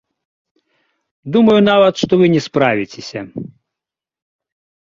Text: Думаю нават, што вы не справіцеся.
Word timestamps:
Думаю 1.35 1.59
нават, 1.69 1.93
што 2.05 2.13
вы 2.21 2.25
не 2.37 2.41
справіцеся. 2.47 3.21